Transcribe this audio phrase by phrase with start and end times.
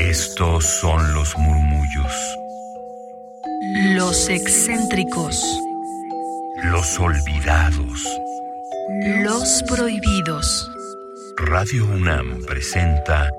[0.00, 2.12] Estos son los murmullos.
[3.94, 5.44] Los excéntricos.
[6.64, 8.08] Los olvidados.
[9.22, 10.70] Los prohibidos.
[11.36, 13.30] Radio UNAM presenta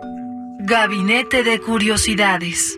[0.59, 2.77] Gabinete de Curiosidades.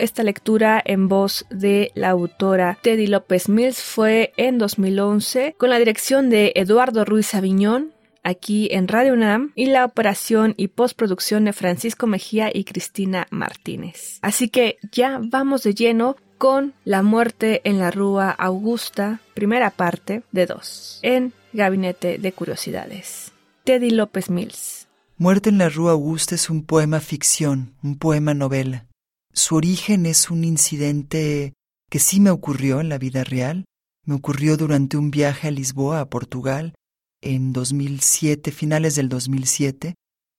[0.00, 5.78] Esta lectura en voz de la autora Teddy López Mills fue en 2011 con la
[5.78, 11.52] dirección de Eduardo Ruiz Aviñón, aquí en Radio UNAM y la operación y postproducción de
[11.52, 14.18] Francisco Mejía y Cristina Martínez.
[14.22, 20.22] Así que ya vamos de lleno con La muerte en la Rúa Augusta, primera parte
[20.32, 23.32] de dos, en Gabinete de Curiosidades.
[23.64, 24.88] Teddy López Mills.
[25.18, 28.86] Muerte en la Rúa Augusta es un poema ficción, un poema novela.
[29.32, 31.54] Su origen es un incidente
[31.88, 33.64] que sí me ocurrió en la vida real.
[34.04, 36.74] Me ocurrió durante un viaje a Lisboa, a Portugal,
[37.20, 39.94] en 2007, finales del 2007.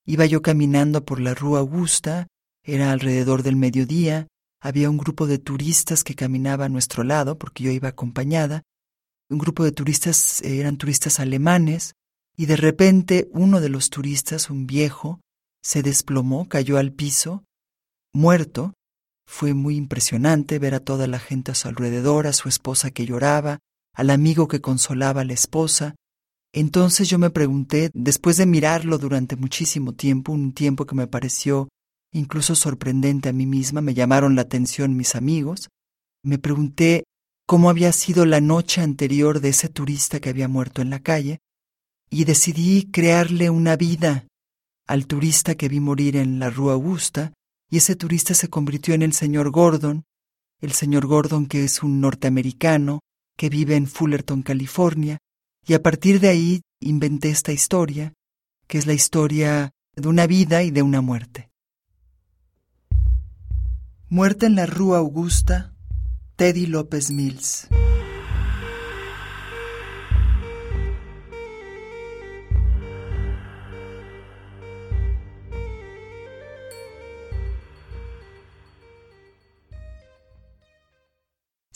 [0.05, 2.27] Iba yo caminando por la Rúa Augusta,
[2.63, 4.27] era alrededor del mediodía,
[4.59, 8.63] había un grupo de turistas que caminaba a nuestro lado, porque yo iba acompañada.
[9.29, 11.93] Un grupo de turistas eran turistas alemanes,
[12.35, 15.21] y de repente uno de los turistas, un viejo,
[15.63, 17.43] se desplomó, cayó al piso,
[18.13, 18.73] muerto,
[19.31, 23.05] fue muy impresionante ver a toda la gente a su alrededor, a su esposa que
[23.05, 23.59] lloraba,
[23.95, 25.95] al amigo que consolaba a la esposa.
[26.53, 31.69] Entonces yo me pregunté, después de mirarlo durante muchísimo tiempo, un tiempo que me pareció
[32.11, 35.69] incluso sorprendente a mí misma, me llamaron la atención mis amigos,
[36.23, 37.05] me pregunté
[37.47, 41.39] cómo había sido la noche anterior de ese turista que había muerto en la calle,
[42.09, 44.27] y decidí crearle una vida
[44.87, 47.31] al turista que vi morir en la Rúa Augusta,
[47.71, 50.03] y ese turista se convirtió en el señor Gordon,
[50.59, 52.99] el señor Gordon que es un norteamericano
[53.37, 55.17] que vive en Fullerton, California,
[55.65, 58.13] y a partir de ahí inventé esta historia,
[58.67, 61.49] que es la historia de una vida y de una muerte.
[64.09, 65.73] Muerte en la Rúa Augusta,
[66.35, 67.69] Teddy López Mills.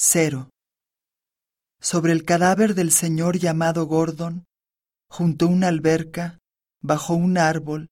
[0.07, 0.51] Cero.
[1.81, 4.45] Sobre el cadáver del señor llamado Gordon,
[5.09, 6.37] junto a una alberca,
[6.79, 7.87] bajo un árbol,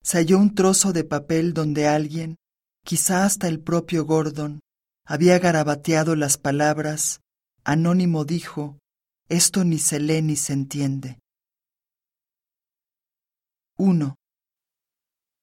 [0.00, 2.36] se halló un trozo de papel donde alguien,
[2.84, 4.60] quizá hasta el propio Gordon,
[5.04, 7.22] había garabateado las palabras,
[7.64, 8.78] Anónimo dijo,
[9.28, 11.18] esto ni se lee ni se entiende.
[13.78, 14.14] 1.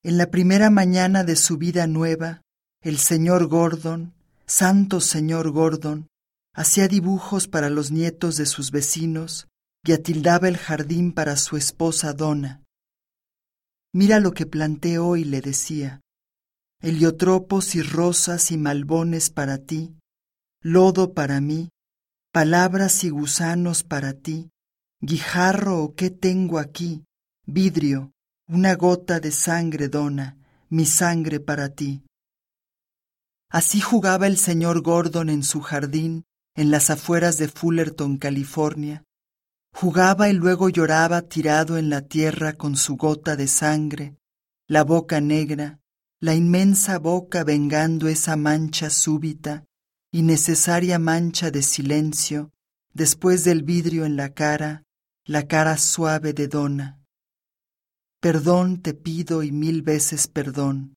[0.01, 2.41] En la primera mañana de su vida nueva,
[2.79, 4.14] el señor Gordon,
[4.47, 6.07] santo señor Gordon,
[6.53, 9.47] hacía dibujos para los nietos de sus vecinos
[9.83, 12.63] y atildaba el jardín para su esposa Donna.
[13.93, 16.01] Mira lo que planté hoy, le decía.
[16.81, 19.95] Heliotropos y rosas y malbones para ti,
[20.61, 21.69] lodo para mí,
[22.31, 24.51] palabras y gusanos para ti,
[24.99, 27.05] guijarro o qué tengo aquí,
[27.45, 28.11] vidrio,
[28.47, 30.37] una gota de sangre, dona,
[30.69, 32.04] mi sangre para ti.
[33.49, 36.25] Así jugaba el señor Gordon en su jardín,
[36.55, 39.03] en las afueras de Fullerton, California.
[39.73, 44.15] Jugaba y luego lloraba tirado en la tierra con su gota de sangre,
[44.67, 45.79] la boca negra,
[46.21, 49.65] la inmensa boca vengando esa mancha súbita
[50.11, 52.51] y necesaria mancha de silencio,
[52.93, 54.83] después del vidrio en la cara,
[55.25, 57.01] la cara suave de Donna.
[58.21, 60.95] Perdón te pido y mil veces perdón,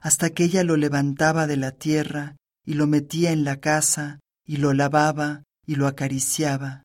[0.00, 4.58] hasta que ella lo levantaba de la tierra y lo metía en la casa y
[4.58, 6.82] lo lavaba y lo acariciaba.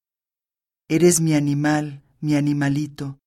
[0.87, 3.19] Eres mi animal, mi animalito,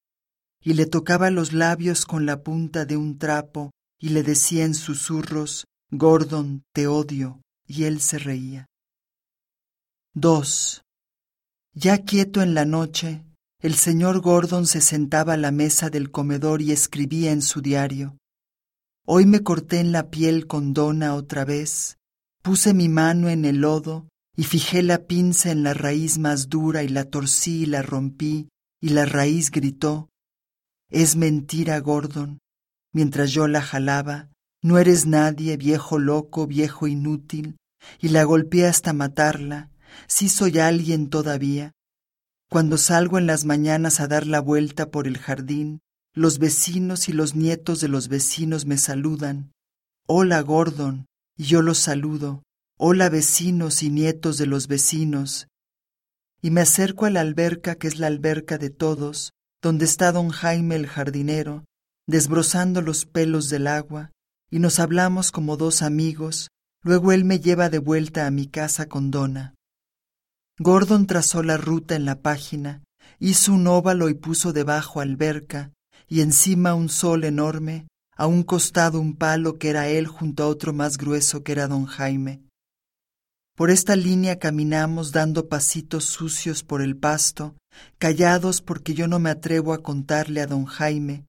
[0.60, 4.74] y le tocaba los labios con la punta de un trapo y le decía en
[4.74, 8.66] susurros, Gordon, te odio, y él se reía.
[10.14, 10.82] 2.
[11.74, 13.24] Ya quieto en la noche,
[13.60, 18.16] el señor Gordon se sentaba a la mesa del comedor y escribía en su diario.
[19.06, 21.98] Hoy me corté en la piel con dona otra vez,
[22.42, 26.82] puse mi mano en el lodo y fijé la pinza en la raíz más dura
[26.82, 28.48] y la torcí y la rompí,
[28.80, 30.08] y la raíz gritó,
[30.90, 32.38] Es mentira, Gordon.
[32.94, 34.30] Mientras yo la jalaba,
[34.62, 37.56] no eres nadie, viejo loco, viejo inútil,
[38.00, 39.70] y la golpeé hasta matarla,
[40.06, 41.72] sí soy alguien todavía,
[42.48, 45.80] cuando salgo en las mañanas a dar la vuelta por el jardín,
[46.16, 49.50] los vecinos y los nietos de los vecinos me saludan.
[50.06, 51.06] Hola, Gordon,
[51.36, 52.44] y yo los saludo.
[52.78, 55.48] Hola, vecinos y nietos de los vecinos.
[56.40, 60.28] Y me acerco a la alberca que es la alberca de todos, donde está don
[60.28, 61.64] Jaime el jardinero,
[62.06, 64.12] desbrozando los pelos del agua,
[64.50, 66.48] y nos hablamos como dos amigos,
[66.84, 69.54] luego él me lleva de vuelta a mi casa con Dona.
[70.60, 72.84] Gordon trazó la ruta en la página,
[73.18, 75.72] hizo un óvalo y puso debajo alberca,
[76.08, 77.86] y encima un sol enorme,
[78.16, 81.66] a un costado un palo que era él junto a otro más grueso que era
[81.66, 82.42] don Jaime.
[83.56, 87.54] Por esta línea caminamos dando pasitos sucios por el pasto,
[87.98, 91.24] callados porque yo no me atrevo a contarle a don Jaime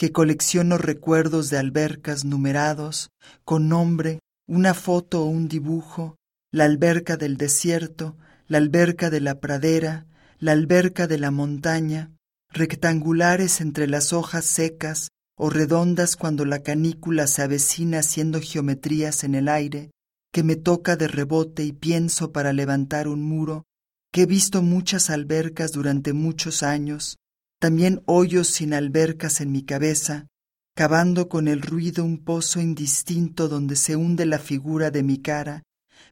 [0.00, 3.10] que colecciono recuerdos de albercas numerados,
[3.44, 6.16] con nombre, una foto o un dibujo,
[6.50, 8.16] la alberca del desierto,
[8.48, 10.06] la alberca de la pradera,
[10.38, 12.12] la alberca de la montaña,
[12.52, 19.34] rectangulares entre las hojas secas o redondas cuando la canícula se avecina haciendo geometrías en
[19.34, 19.90] el aire,
[20.32, 23.64] que me toca de rebote y pienso para levantar un muro,
[24.12, 27.16] que he visto muchas albercas durante muchos años,
[27.58, 30.26] también hoyos sin albercas en mi cabeza,
[30.74, 35.62] cavando con el ruido un pozo indistinto donde se hunde la figura de mi cara,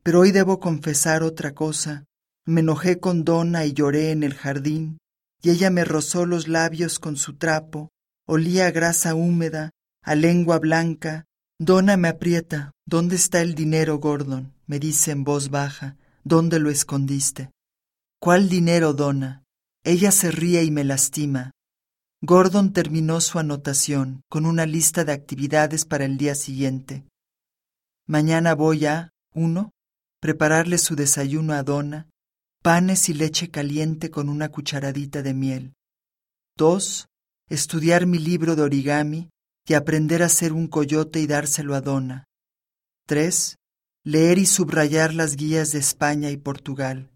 [0.02, 2.04] pero hoy debo confesar otra cosa,
[2.44, 4.98] me enojé con Donna y lloré en el jardín,
[5.42, 7.90] y ella me rozó los labios con su trapo,
[8.26, 9.70] olía a grasa húmeda,
[10.02, 11.24] a lengua blanca.
[11.60, 12.72] Donna me aprieta.
[12.86, 14.54] ¿Dónde está el dinero, Gordon?
[14.66, 15.96] me dice en voz baja.
[16.24, 17.50] ¿Dónde lo escondiste?
[18.20, 19.44] ¿Cuál dinero, Donna?
[19.84, 21.52] Ella se ríe y me lastima.
[22.20, 27.06] Gordon terminó su anotación con una lista de actividades para el día siguiente.
[28.06, 29.70] Mañana voy a, uno,
[30.20, 32.08] prepararle su desayuno a Donna,
[32.62, 35.74] panes y leche caliente con una cucharadita de miel.
[36.56, 37.08] 2.
[37.48, 39.30] Estudiar mi libro de origami
[39.66, 42.24] y aprender a hacer un coyote y dárselo a Donna.
[43.06, 43.56] 3.
[44.04, 47.10] Leer y subrayar las guías de España y Portugal.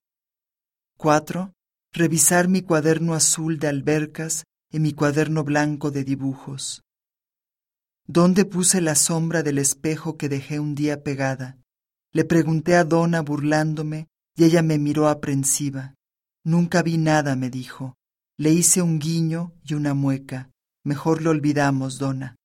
[0.98, 1.52] 4.
[1.92, 6.82] Revisar mi cuaderno azul de albercas y mi cuaderno blanco de dibujos.
[8.06, 11.58] ¿Dónde puse la sombra del espejo que dejé un día pegada?
[12.12, 15.94] Le pregunté a Donna burlándome y ella me miró aprensiva.
[16.44, 17.96] Nunca vi nada, me dijo.
[18.38, 20.50] Le hice un guiño y una mueca.
[20.84, 22.36] Mejor lo olvidamos, Donna.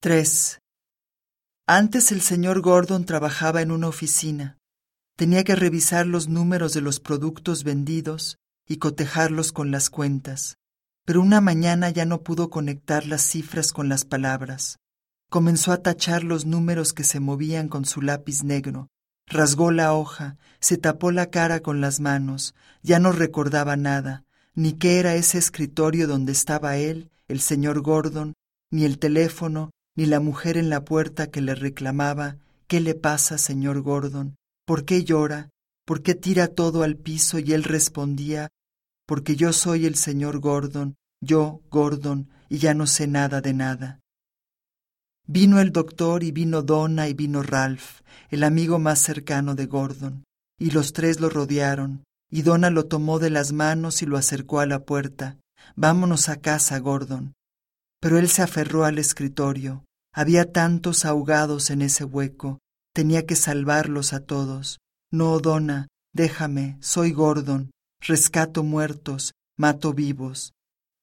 [0.00, 0.58] 3.
[1.66, 4.58] Antes el señor Gordon trabajaba en una oficina.
[5.16, 8.36] Tenía que revisar los números de los productos vendidos
[8.66, 10.56] y cotejarlos con las cuentas.
[11.06, 14.78] pero una mañana ya no pudo conectar las cifras con las palabras.
[15.28, 18.88] Comenzó a tachar los números que se movían con su lápiz negro.
[19.30, 24.24] Rasgó la hoja, se tapó la cara con las manos, ya no recordaba nada,
[24.56, 28.34] ni qué era ese escritorio donde estaba él, el señor Gordon,
[28.72, 33.38] ni el teléfono, ni la mujer en la puerta que le reclamaba ¿Qué le pasa,
[33.38, 34.36] señor Gordon?
[34.64, 35.50] ¿Por qué llora?
[35.84, 37.38] ¿Por qué tira todo al piso?
[37.38, 38.48] Y él respondía
[39.06, 43.99] Porque yo soy el señor Gordon, yo, Gordon, y ya no sé nada de nada.
[45.32, 50.24] Vino el doctor y vino Donna y vino Ralph, el amigo más cercano de Gordon,
[50.58, 54.58] y los tres lo rodearon, y Donna lo tomó de las manos y lo acercó
[54.58, 55.36] a la puerta.
[55.76, 57.34] Vámonos a casa, Gordon.
[58.00, 59.84] Pero él se aferró al escritorio.
[60.12, 62.58] Había tantos ahogados en ese hueco.
[62.92, 64.80] Tenía que salvarlos a todos.
[65.12, 67.70] No, Donna, déjame, soy Gordon.
[68.00, 70.54] Rescato muertos, mato vivos.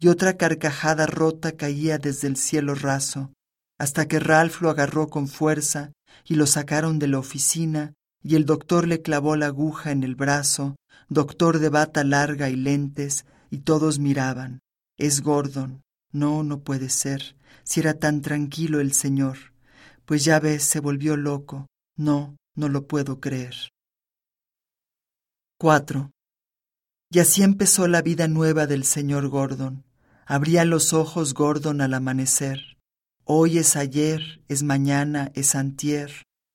[0.02, 3.32] Y otra carcajada rota caía desde el cielo raso,
[3.78, 5.92] hasta que Ralph lo agarró con fuerza
[6.26, 7.94] y lo sacaron de la oficina,
[8.24, 10.76] y el doctor le clavó la aguja en el brazo,
[11.10, 14.60] doctor de bata larga y lentes, y todos miraban.
[14.98, 15.84] Es Gordon.
[16.12, 19.54] No, no puede ser, si era tan tranquilo el señor.
[20.06, 21.68] Pues ya ves, se volvió loco.
[21.96, 23.56] No, no lo puedo creer.
[25.60, 26.12] 4.
[27.10, 29.84] Y así empezó la vida nueva del señor Gordon.
[30.26, 32.77] Abría los ojos Gordon al amanecer.
[33.30, 36.10] Hoy es ayer, es mañana, es antier,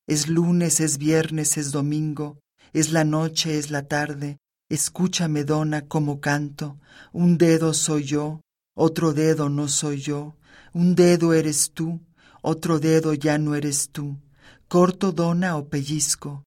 [0.06, 2.40] es lunes, es viernes, es domingo,
[2.72, 4.38] es la noche, es la tarde.
[4.70, 6.80] Escúchame, dona, como canto.
[7.12, 8.40] Un dedo soy yo,
[8.74, 10.38] otro dedo no soy yo,
[10.72, 12.00] un dedo eres tú,
[12.40, 14.16] otro dedo ya no eres tú,
[14.66, 16.44] corto dona o pellizco.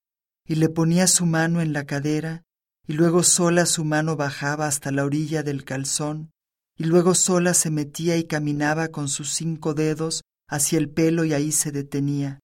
[0.47, 2.41] Y le ponía su mano en la cadera,
[2.87, 6.31] y luego sola su mano bajaba hasta la orilla del calzón,
[6.77, 11.33] y luego sola se metía y caminaba con sus cinco dedos hacia el pelo y
[11.33, 12.39] ahí se detenía.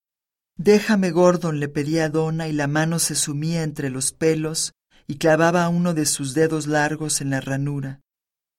[0.58, 4.74] Déjame, Gordon, le pedía a Donna, y la mano se sumía entre los pelos
[5.08, 8.00] y clavaba uno de sus dedos largos en la ranura.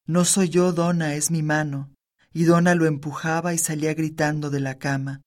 [0.06, 1.94] No soy yo, Donna, es mi mano.
[2.34, 5.22] Y Donna lo empujaba y salía gritando de la cama.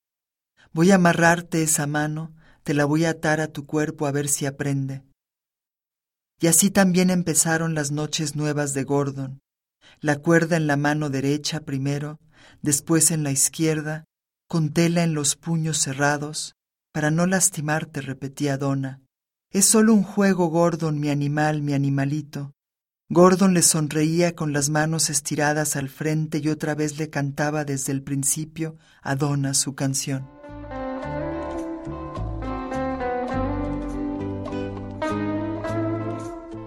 [0.72, 4.28] Voy a amarrarte esa mano, te la voy a atar a tu cuerpo a ver
[4.28, 5.02] si aprende.
[6.40, 9.40] Y así también empezaron las noches nuevas de Gordon.
[10.00, 12.18] La cuerda en la mano derecha primero,
[12.62, 14.04] después en la izquierda,
[14.48, 16.54] con tela en los puños cerrados,
[16.92, 19.00] para no lastimarte, repetía Donna.
[19.50, 22.52] Es solo un juego, Gordon, mi animal, mi animalito.
[23.08, 27.92] Gordon le sonreía con las manos estiradas al frente y otra vez le cantaba desde
[27.92, 30.35] el principio a Donna su canción.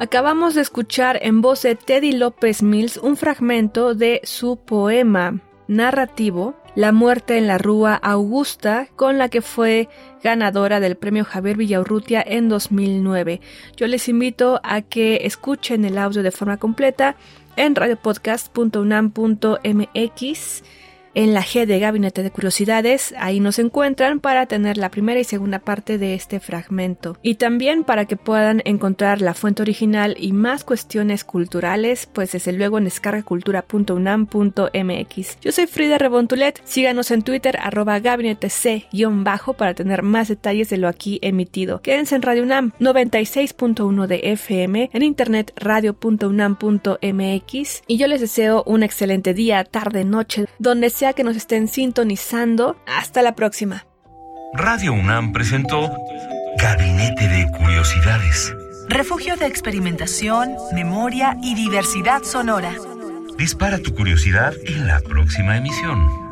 [0.01, 6.55] Acabamos de escuchar en voz de Teddy López Mills un fragmento de su poema narrativo
[6.73, 9.89] La muerte en la Rúa Augusta, con la que fue
[10.23, 13.41] ganadora del premio Javier Villaurrutia en 2009.
[13.75, 17.17] Yo les invito a que escuchen el audio de forma completa
[17.57, 20.63] en radiopodcast.unam.mx
[21.13, 23.13] en la G de Gabinete de Curiosidades.
[23.17, 27.17] Ahí nos encuentran para tener la primera y segunda parte de este fragmento.
[27.21, 32.53] Y también para que puedan encontrar la fuente original y más cuestiones culturales, pues desde
[32.53, 35.37] luego en descargacultura.unam.mx.
[35.41, 36.61] Yo soy Frida Rebontulet.
[36.65, 41.81] Síganos en Twitter, arroba gabinete C-bajo para tener más detalles de lo aquí emitido.
[41.81, 47.83] Quédense en Radio UNAM 96.1 de FM, en internet radio.unam.mx.
[47.87, 52.75] Y yo les deseo un excelente día, tarde, noche, donde sea que nos estén sintonizando.
[52.85, 53.85] Hasta la próxima.
[54.53, 55.89] Radio UNAM presentó
[56.57, 58.53] Gabinete de Curiosidades.
[58.89, 62.73] Refugio de experimentación, memoria y diversidad sonora.
[63.37, 66.28] Dispara tu curiosidad en la próxima emisión.